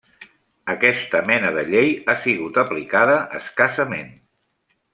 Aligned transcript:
Aquesta 0.73 1.19
mena 1.31 1.51
de 1.57 1.65
llei 1.67 1.93
ha 2.07 2.15
sigut 2.23 2.57
aplicada 2.63 3.19
escassament. 3.43 4.11